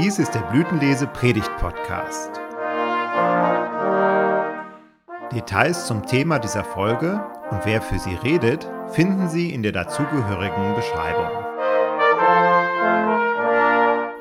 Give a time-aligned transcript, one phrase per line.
[0.00, 2.30] Dies ist der Blütenlese Predigt Podcast.
[5.32, 10.76] Details zum Thema dieser Folge und wer für sie redet, finden Sie in der dazugehörigen
[10.76, 11.32] Beschreibung.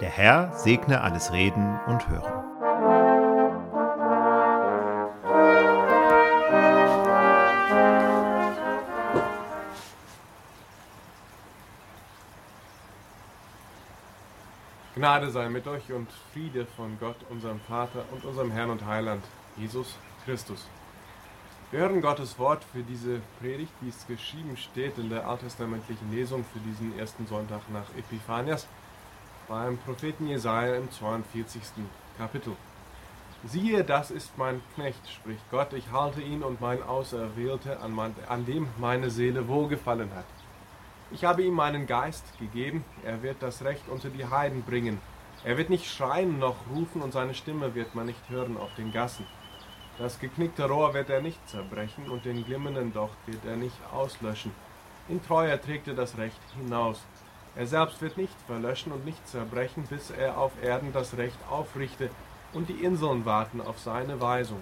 [0.02, 2.37] Der Herr segne alles Reden und Hören.
[14.98, 19.24] Gnade sei mit euch und Friede von Gott, unserem Vater und unserem Herrn und Heiland,
[19.56, 20.66] Jesus Christus.
[21.70, 26.44] Wir hören Gottes Wort für diese Predigt, wie es geschrieben steht in der alttestamentlichen Lesung
[26.52, 28.66] für diesen ersten Sonntag nach Epiphanias
[29.48, 31.62] beim Propheten Jesaja im 42.
[32.18, 32.54] Kapitel.
[33.44, 38.16] Siehe, das ist mein Knecht, spricht Gott, ich halte ihn und mein Auserwählte, an, mein,
[38.28, 40.26] an dem meine Seele wohlgefallen hat.
[41.10, 45.00] Ich habe ihm meinen Geist gegeben, er wird das Recht unter die Heiden bringen.
[45.46, 48.92] Er wird nicht schreien noch rufen und seine Stimme wird man nicht hören auf den
[48.92, 49.26] Gassen.
[49.98, 54.52] Das geknickte Rohr wird er nicht zerbrechen und den glimmenden Docht wird er nicht auslöschen.
[55.08, 57.02] In Treue trägt er das Recht hinaus.
[57.56, 62.10] Er selbst wird nicht verlöschen und nicht zerbrechen, bis er auf Erden das Recht aufrichte
[62.52, 64.62] und die Inseln warten auf seine Weisung.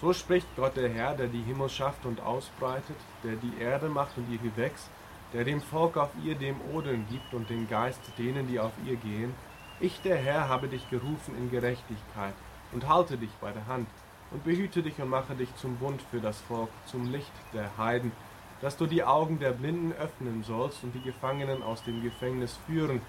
[0.00, 4.16] So spricht Gott der Herr, der die Himmel schafft und ausbreitet, der die Erde macht
[4.16, 4.88] und ihr Gewächs,
[5.32, 8.96] der dem Volk auf ihr dem Odeln gibt und den Geist denen, die auf ihr
[8.96, 9.34] gehen.
[9.80, 12.34] Ich, der Herr, habe dich gerufen in Gerechtigkeit
[12.72, 13.88] und halte dich bei der Hand
[14.30, 18.12] und behüte dich und mache dich zum Bund für das Volk, zum Licht der Heiden,
[18.60, 23.00] dass du die Augen der Blinden öffnen sollst und die Gefangenen aus dem Gefängnis führen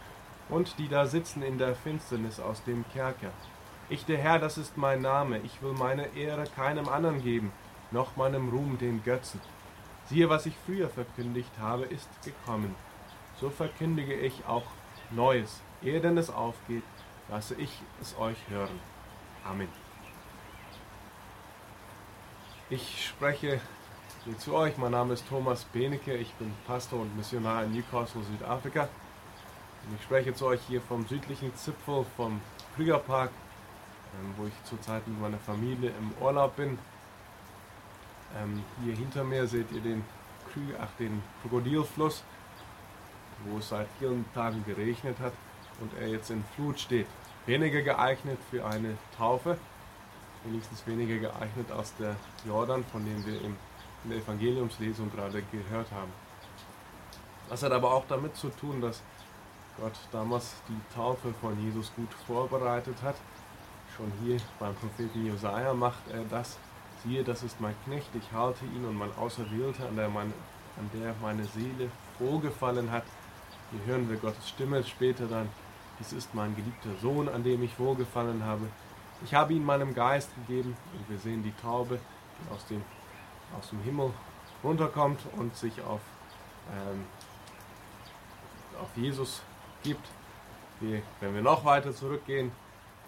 [0.49, 3.31] und die da sitzen in der Finsternis aus dem Kerker.
[3.89, 7.51] Ich, der Herr, das ist mein Name, ich will meine Ehre keinem anderen geben,
[7.91, 9.41] noch meinem Ruhm den Götzen.
[10.09, 12.73] Siehe, was ich früher verkündigt habe, ist gekommen.
[13.39, 14.65] So verkündige ich auch
[15.11, 15.61] Neues.
[15.83, 16.81] Ehe denn es aufgeht,
[17.29, 17.69] lasse ich
[18.01, 18.79] es euch hören.
[19.45, 19.67] Amen.
[22.71, 23.61] Ich spreche
[24.25, 24.77] hier zu euch.
[24.79, 26.15] Mein Name ist Thomas Benecke.
[26.15, 28.89] Ich bin Pastor und Missionar in Newcastle, Südafrika.
[29.87, 32.41] Und ich spreche zu euch hier vom südlichen Zipfel vom
[32.75, 33.29] Krügerpark,
[34.19, 36.79] ähm, wo ich zurzeit mit meiner Familie im Urlaub bin.
[38.37, 40.03] Ähm, hier hinter mir seht ihr den,
[40.51, 42.23] Krü ach, den Krokodilfluss,
[43.45, 45.33] wo es seit vielen Tagen geregnet hat
[45.79, 47.07] und er jetzt in Flut steht.
[47.45, 49.57] Weniger geeignet für eine Taufe,
[50.43, 53.55] wenigstens weniger geeignet als der Jordan, von dem wir in
[54.03, 56.11] der Evangeliumslesung gerade gehört haben.
[57.49, 59.01] Das hat aber auch damit zu tun, dass
[59.79, 63.15] Gott damals die Taufe von Jesus gut vorbereitet hat.
[63.95, 66.57] Schon hier beim Propheten Jesaja macht er das
[67.03, 70.33] Siehe, das ist mein Knecht, ich halte ihn und mein Auserwählter, an der, mein,
[70.77, 71.89] an der meine Seele
[72.19, 73.03] wohlgefallen hat.
[73.71, 75.47] Hier hören wir Gottes Stimme später dann.
[75.99, 78.67] Dies ist mein geliebter Sohn, an dem ich wohlgefallen habe.
[79.23, 81.99] Ich habe ihn meinem Geist gegeben und wir sehen die Taube,
[82.39, 82.81] die aus dem,
[83.57, 84.11] aus dem Himmel
[84.63, 86.01] runterkommt und sich auf,
[86.73, 87.05] ähm,
[88.81, 89.41] auf Jesus
[89.83, 90.05] gibt.
[90.81, 92.51] Wir, wenn wir noch weiter zurückgehen,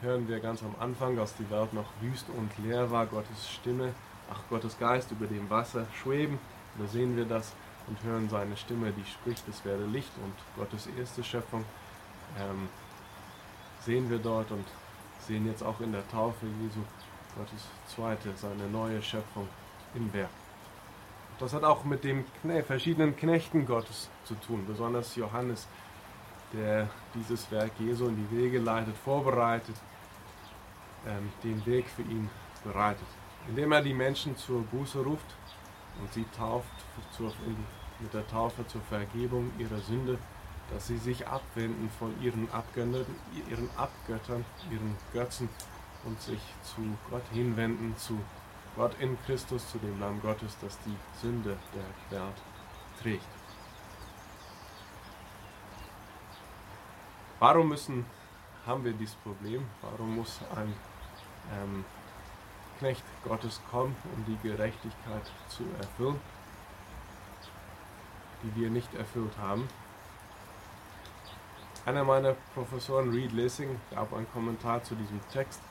[0.01, 3.93] hören wir ganz am Anfang, als die Welt noch wüst und leer war, Gottes Stimme,
[4.31, 6.39] ach Gottes Geist über dem Wasser schweben.
[6.79, 7.53] Da sehen wir das
[7.87, 11.65] und hören seine Stimme, die spricht, es werde Licht und Gottes erste Schöpfung
[12.39, 12.69] ähm,
[13.81, 14.65] sehen wir dort und
[15.19, 16.79] sehen jetzt auch in der Taufe Jesu
[17.37, 19.47] Gottes zweite, seine neue Schöpfung
[19.95, 20.29] im Werk.
[21.39, 22.25] Das hat auch mit den
[22.65, 25.67] verschiedenen Knechten Gottes zu tun, besonders Johannes,
[26.53, 29.75] der dieses Werk Jesu in die Wege leitet, vorbereitet
[31.43, 32.29] den Weg für ihn
[32.63, 33.07] bereitet.
[33.47, 35.25] Indem er die Menschen zur Buße ruft
[35.99, 36.69] und sie tauft
[37.15, 37.33] zur,
[37.99, 40.17] mit der Taufe zur Vergebung ihrer Sünde,
[40.71, 43.05] dass sie sich abwenden von ihren Abgöttern,
[43.49, 45.49] ihren Abgöttern, ihren Götzen
[46.05, 48.19] und sich zu Gott hinwenden, zu
[48.75, 52.35] Gott in Christus, zu dem Lamm Gottes, das die Sünde der Welt
[53.01, 53.25] trägt.
[57.39, 58.05] Warum müssen,
[58.65, 59.67] haben wir dieses Problem?
[59.81, 60.73] Warum muss ein
[61.51, 61.85] ähm,
[62.79, 66.19] Knecht Gottes kommen, um die Gerechtigkeit zu erfüllen,
[68.41, 69.67] die wir nicht erfüllt haben.
[71.85, 75.61] Einer meiner Professoren, Reed Lissing, gab einen Kommentar zu diesem Text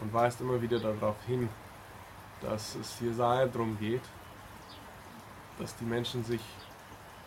[0.00, 1.48] und weist immer wieder darauf hin,
[2.42, 4.02] dass es Jesaja darum geht,
[5.58, 6.42] dass die Menschen sich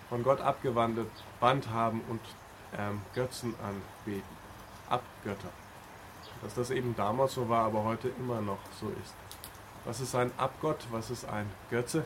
[0.08, 2.22] von Gott abgewandelt Band haben und
[2.78, 4.38] ähm, Götzen anbeten,
[4.90, 5.50] Abgötter
[6.42, 9.13] dass das eben damals so war, aber heute immer noch so ist.
[9.86, 10.88] Was ist ein Abgott?
[10.92, 12.04] Was ist ein Götze?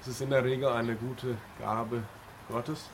[0.00, 2.02] Es ist in der Regel eine gute Gabe
[2.48, 2.88] Gottes.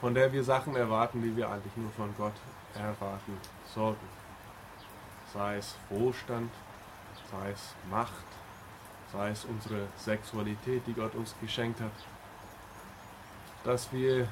[0.00, 2.32] von der wir Sachen erwarten, die wir eigentlich nur von Gott
[2.74, 3.36] erwarten
[3.74, 4.06] sollten.
[5.32, 6.50] Sei es Wohlstand,
[7.30, 8.24] sei es Macht,
[9.12, 11.92] sei es unsere Sexualität, die Gott uns geschenkt hat.
[13.62, 14.26] Dass wir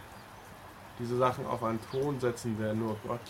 [0.99, 3.21] diese Sachen auf einen Thron setzen, der nur Gott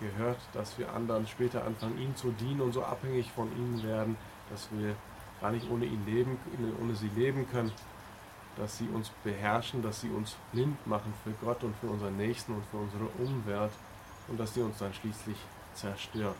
[0.00, 4.16] gehört, dass wir anderen später anfangen, ihm zu dienen und so abhängig von ihnen werden,
[4.50, 4.94] dass wir
[5.40, 6.38] gar nicht ohne ihn leben,
[6.80, 7.72] ohne sie leben können,
[8.56, 12.54] dass sie uns beherrschen, dass sie uns blind machen für Gott und für unseren Nächsten
[12.54, 13.72] und für unsere Umwelt
[14.28, 15.36] und dass sie uns dann schließlich
[15.74, 16.34] zerstören.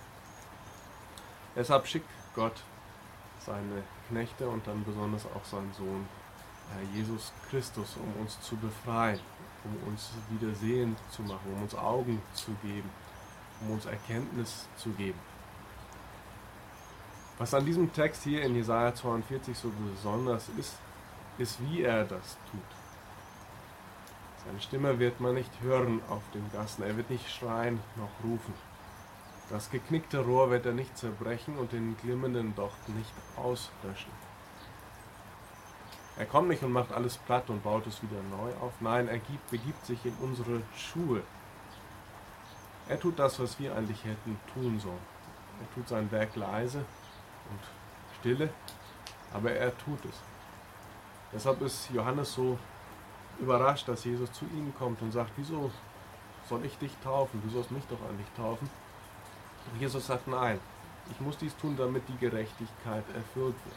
[1.56, 2.62] Deshalb schickt Gott
[3.38, 6.06] seine Knechte und dann besonders auch seinen Sohn
[6.72, 9.20] Herr Jesus Christus, um uns zu befreien,
[9.64, 12.88] um uns wieder sehend zu machen, um uns Augen zu geben,
[13.62, 15.18] um uns Erkenntnis zu geben.
[17.38, 20.76] Was an diesem Text hier in Jesaja 42 so besonders ist,
[21.38, 22.60] ist, wie er das tut.
[24.44, 28.54] Seine Stimme wird man nicht hören auf den Gassen, er wird nicht schreien noch rufen.
[29.50, 34.12] Das geknickte Rohr wird er nicht zerbrechen und den glimmenden Docht nicht auslöschen.
[36.16, 38.72] Er kommt nicht und macht alles platt und baut es wieder neu auf.
[38.80, 41.22] Nein, er gibt, begibt sich in unsere Schuhe.
[42.88, 45.12] Er tut das, was wir eigentlich hätten tun sollen.
[45.60, 47.60] Er tut sein Werk leise und
[48.18, 48.50] stille,
[49.32, 50.20] aber er tut es.
[51.32, 52.58] Deshalb ist Johannes so
[53.38, 55.70] überrascht, dass Jesus zu ihm kommt und sagt, wieso
[56.48, 57.40] soll ich dich taufen?
[57.42, 58.68] Du sollst mich doch eigentlich taufen.
[59.72, 60.58] Und Jesus sagt, nein,
[61.10, 63.76] ich muss dies tun, damit die Gerechtigkeit erfüllt wird.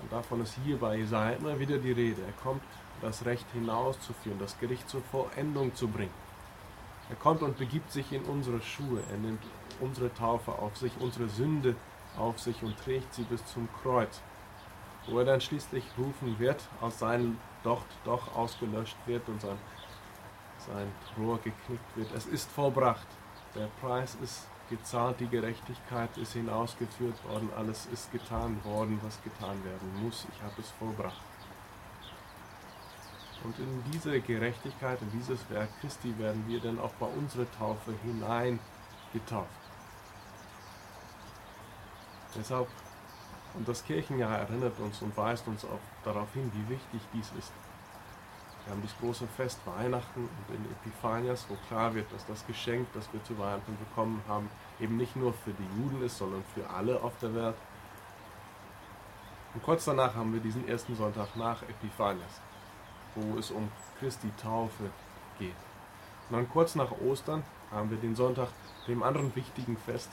[0.00, 2.22] Und davon ist hier bei Jesaja immer wieder die Rede.
[2.22, 2.62] Er kommt,
[3.02, 6.25] das Recht hinauszuführen, das Gericht zur Vollendung zu bringen.
[7.08, 9.02] Er kommt und begibt sich in unsere Schuhe.
[9.10, 9.42] Er nimmt
[9.80, 11.76] unsere Taufe auf sich, unsere Sünde
[12.18, 14.20] auf sich und trägt sie bis zum Kreuz
[15.06, 19.58] wo er dann schließlich rufen wird, aus seinem Docht doch ausgelöscht wird und sein,
[20.58, 22.12] sein Rohr geknickt wird.
[22.14, 23.06] Es ist vollbracht.
[23.54, 29.62] Der Preis ist gezahlt, die Gerechtigkeit ist hinausgeführt worden, alles ist getan worden, was getan
[29.64, 30.26] werden muss.
[30.32, 31.20] Ich habe es vollbracht.
[33.46, 37.94] Und in diese Gerechtigkeit, in dieses Werk Christi werden wir dann auch bei unserer Taufe
[38.02, 38.58] hinein
[39.12, 39.48] getauft.
[42.36, 42.66] Deshalb
[43.54, 47.52] und das Kirchenjahr erinnert uns und weist uns auch darauf hin, wie wichtig dies ist.
[48.64, 52.88] Wir haben dieses große Fest Weihnachten und in Epiphanias, wo klar wird, dass das Geschenk,
[52.94, 54.50] das wir zu Weihnachten bekommen haben,
[54.80, 57.54] eben nicht nur für die Juden ist, sondern für alle auf der Welt.
[59.54, 62.42] Und kurz danach haben wir diesen ersten Sonntag nach Epiphanias,
[63.16, 63.68] wo es um
[63.98, 64.90] Christi Taufe
[65.38, 65.56] geht.
[66.28, 67.42] Und dann kurz nach Ostern
[67.72, 68.48] haben wir den Sonntag,
[68.86, 70.10] dem anderen wichtigen Fest,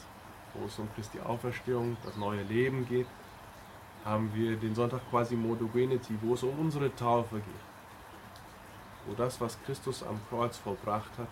[0.55, 3.07] wo es um Christi Auferstehung, das neue Leben geht
[4.05, 7.45] haben wir den Sonntag quasi Modogenity, wo es um unsere Taufe geht.
[9.05, 11.27] Wo das, was Christus am Kreuz vollbracht hat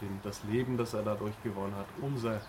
[0.00, 2.40] und das Leben, das er dadurch gewonnen hat, unser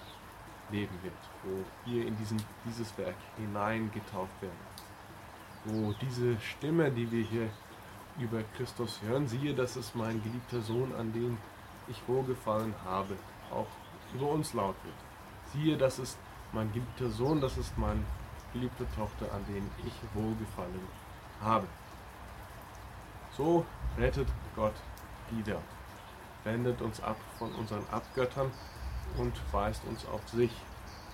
[0.71, 1.13] Leben wird.
[1.44, 4.59] Wo wir in diesen, dieses Werk hineingetauft werden.
[5.65, 7.50] Wo diese Stimme, die wir hier
[8.19, 11.38] über Christus hören, siehe, das ist mein geliebter Sohn, an den
[11.88, 13.16] ich wohlgefallen habe,
[13.51, 13.68] auch
[14.13, 14.95] über uns laut wird.
[15.54, 16.18] Siehe, das ist
[16.51, 18.06] mein geliebter Sohn, das ist mein
[18.54, 20.80] geliebte Tochter, an denen ich wohlgefallen
[21.42, 21.68] habe.
[23.36, 23.66] So
[23.98, 24.74] rettet Gott
[25.31, 25.59] die Welt,
[26.44, 28.52] wendet uns ab von unseren Abgöttern
[29.18, 30.52] und weist uns auf sich,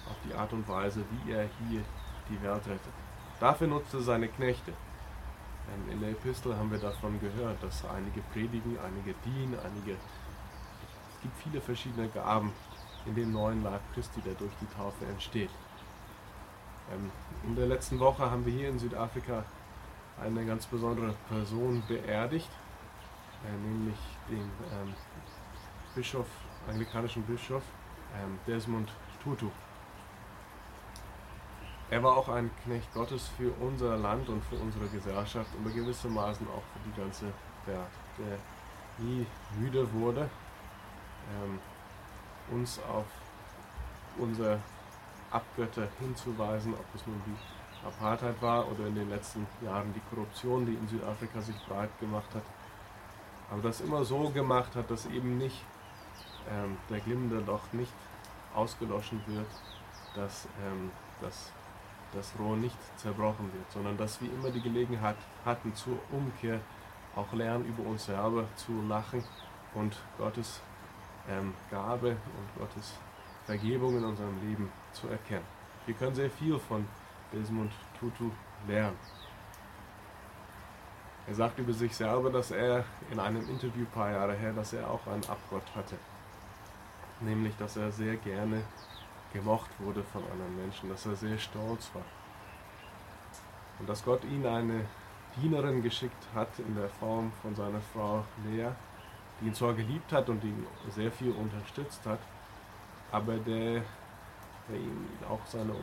[0.09, 1.81] auf die Art und Weise, wie er hier
[2.29, 2.93] die Welt rettet.
[3.39, 4.73] Dafür nutzte seine Knechte.
[5.91, 9.93] In der Epistel haben wir davon gehört, dass einige predigen, einige dienen, einige.
[9.93, 12.51] Es gibt viele verschiedene Gaben
[13.05, 15.49] in dem neuen Leib Christi, der durch die Taufe entsteht.
[16.91, 17.11] Ähm,
[17.43, 19.43] in der letzten Woche haben wir hier in Südafrika
[20.21, 22.49] eine ganz besondere Person beerdigt,
[23.45, 23.97] äh, nämlich
[24.29, 24.93] den ähm,
[25.95, 26.27] Bischof,
[26.67, 27.63] anglikanischen Bischof
[28.21, 28.91] ähm, Desmond
[29.23, 29.49] Tutu.
[31.89, 36.47] Er war auch ein Knecht Gottes für unser Land und für unsere Gesellschaft und gewissermaßen
[36.47, 37.25] auch für die ganze
[37.65, 37.77] Welt,
[38.17, 38.37] der
[39.05, 39.25] nie
[39.59, 40.29] müde wurde,
[41.31, 41.59] ähm,
[42.51, 43.05] uns auf
[44.17, 44.59] unser
[45.31, 50.65] Abgötter hinzuweisen, ob es nun die Apartheid war oder in den letzten Jahren die Korruption,
[50.65, 52.43] die in Südafrika sich breit gemacht hat.
[53.51, 55.63] Aber das immer so gemacht hat, dass eben nicht
[56.49, 57.93] ähm, der glimmende Loch nicht
[58.55, 59.47] ausgeloschen wird,
[60.15, 61.51] dass ähm, das,
[62.13, 66.59] das Rohr nicht zerbrochen wird, sondern dass wir immer die Gelegenheit hatten zur Umkehr,
[67.15, 69.23] auch lernen über uns selber zu lachen
[69.73, 70.61] und Gottes
[71.29, 72.93] ähm, Gabe und Gottes
[73.45, 75.45] Vergebung in unserem Leben zu erkennen.
[75.85, 76.85] Wir können sehr viel von
[77.31, 78.31] Desmond Tutu
[78.67, 78.97] lernen.
[81.27, 84.73] Er sagt über sich selber, dass er in einem Interview ein paar Jahre her, dass
[84.73, 85.95] er auch einen Abgott hatte.
[87.19, 88.63] Nämlich, dass er sehr gerne
[89.35, 92.05] gemocht wurde von anderen Menschen, dass er sehr stolz war.
[93.79, 94.85] Und dass Gott ihn eine
[95.35, 98.69] Dienerin geschickt hat in der Form von seiner Frau Lea,
[99.39, 102.19] die ihn zwar geliebt hat und ihn sehr viel unterstützt hat,
[103.11, 103.81] aber der,
[104.69, 105.73] der ihn auch seine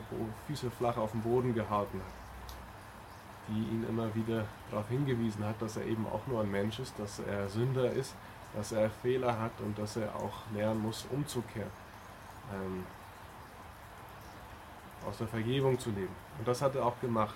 [0.47, 5.77] Füße flach auf dem Boden gehalten hat, die ihn immer wieder darauf hingewiesen hat, dass
[5.77, 8.15] er eben auch nur ein Mensch ist, dass er Sünder ist,
[8.55, 11.69] dass er Fehler hat und dass er auch lernen muss, umzukehren,
[12.51, 12.83] ähm,
[15.07, 16.15] aus der Vergebung zu leben.
[16.37, 17.35] Und das hat er auch gemacht.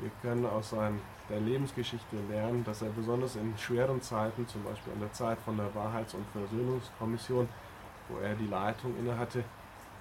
[0.00, 0.98] Wir können aus seiner
[1.28, 5.74] Lebensgeschichte lernen, dass er besonders in schweren Zeiten, zum Beispiel in der Zeit von der
[5.74, 7.48] Wahrheits- und Versöhnungskommission,
[8.08, 9.44] wo er die Leitung innehatte,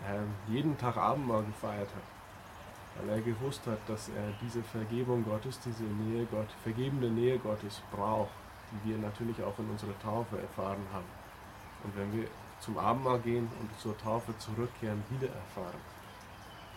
[0.07, 2.03] ähm, jeden Tag Abendmahl gefeiert hat.
[2.97, 7.81] Weil er gewusst hat, dass er diese Vergebung Gottes, diese Nähe Gott, vergebende Nähe Gottes
[7.91, 8.31] braucht,
[8.71, 11.05] die wir natürlich auch in unserer Taufe erfahren haben.
[11.83, 12.27] Und wenn wir
[12.59, 15.79] zum Abendmahl gehen und zur Taufe zurückkehren, wieder erfahren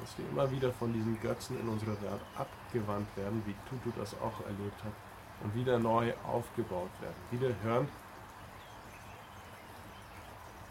[0.04, 4.12] dass wir immer wieder von diesen Götzen in unserer Welt abgewandt werden, wie Tutu das
[4.20, 4.92] auch erlebt hat,
[5.42, 7.16] und wieder neu aufgebaut werden.
[7.30, 7.88] Wieder hören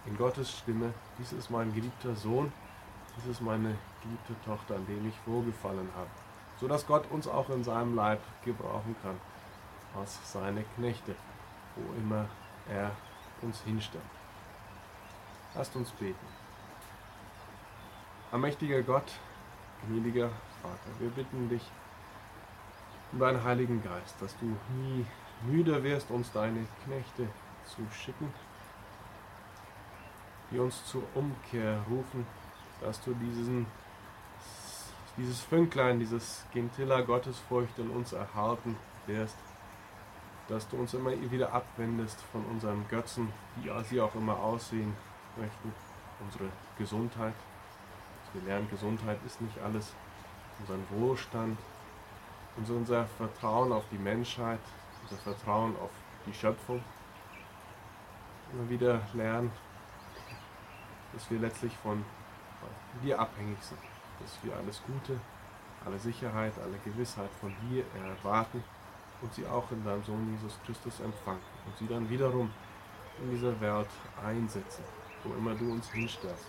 [0.05, 2.51] in Gottes Stimme, dies ist mein geliebter Sohn,
[3.17, 6.09] dies ist meine geliebte Tochter, an dem ich wohlgefallen habe.
[6.59, 9.19] So dass Gott uns auch in seinem Leib gebrauchen kann,
[9.99, 11.15] als seine Knechte,
[11.75, 12.27] wo immer
[12.69, 12.91] er
[13.41, 14.03] uns hinstellt.
[15.55, 16.42] Lasst uns beten.
[18.33, 19.11] Allmächtiger Gott,
[19.87, 20.31] gnädiger
[20.63, 21.61] Vater, wir bitten dich
[23.11, 25.05] um deinen Heiligen Geist, dass du nie
[25.43, 27.27] müde wirst, uns deine Knechte
[27.63, 28.33] zu schicken,
[30.49, 32.25] die uns zur Umkehr rufen,
[32.81, 33.67] dass du diesen,
[35.15, 38.75] dieses Fünklein, dieses Gentilla Gottesfurcht in uns erhalten
[39.05, 39.37] wirst,
[40.47, 44.95] dass du uns immer wieder abwendest von unseren Götzen, wie sie auch immer aussehen
[45.37, 45.71] möchten,
[46.19, 46.49] unsere
[46.79, 47.35] Gesundheit,
[48.33, 49.93] wir lernen, Gesundheit ist nicht alles.
[50.59, 51.57] Unseren Wohlstand,
[52.57, 54.59] unser Vertrauen auf die Menschheit,
[55.03, 55.89] unser Vertrauen auf
[56.25, 56.83] die Schöpfung.
[58.51, 59.51] Immer wieder lernen,
[61.13, 62.03] dass wir letztlich von
[63.01, 63.79] dir abhängig sind.
[64.19, 65.19] Dass wir alles Gute,
[65.85, 68.63] alle Sicherheit, alle Gewissheit von dir erwarten
[69.21, 72.51] und sie auch in deinem Sohn Jesus Christus empfangen und sie dann wiederum
[73.21, 73.89] in dieser Welt
[74.23, 74.83] einsetzen,
[75.23, 76.47] wo immer du uns hinstellst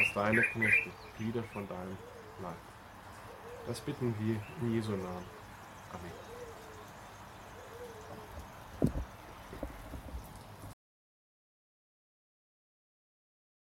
[0.00, 1.96] als deine Knechte, Glieder von deinem
[2.42, 2.56] Leib.
[3.66, 5.26] Das bitten wir in Jesu Namen.
[5.92, 6.29] Amen.